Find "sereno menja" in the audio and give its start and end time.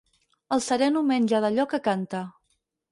0.69-1.43